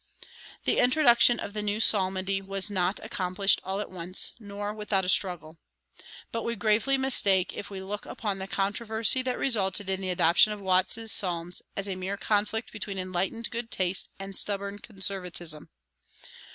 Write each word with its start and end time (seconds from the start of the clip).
The 0.65 0.79
introduction 0.79 1.39
of 1.39 1.53
the 1.53 1.61
new 1.61 1.79
psalmody 1.79 2.41
was 2.41 2.71
not 2.71 2.99
accomplished 3.03 3.61
all 3.63 3.79
at 3.79 3.91
once, 3.91 4.31
nor 4.39 4.73
without 4.73 5.05
a 5.05 5.09
struggle. 5.09 5.59
But 6.31 6.41
we 6.41 6.55
gravely 6.55 6.97
mistake 6.97 7.53
if 7.53 7.69
we 7.69 7.81
look 7.81 8.07
upon 8.07 8.39
the 8.39 8.47
controversy 8.47 9.21
that 9.21 9.37
resulted 9.37 9.91
in 9.91 10.01
the 10.01 10.09
adoption 10.09 10.53
of 10.53 10.59
Watts's 10.59 11.11
Psalms 11.11 11.61
as 11.77 11.87
a 11.87 11.95
mere 11.95 12.17
conflict 12.17 12.71
between 12.71 12.97
enlightened 12.97 13.51
good 13.51 13.69
taste 13.69 14.09
and 14.17 14.35
stubborn 14.35 14.79
conservatism. 14.79 15.69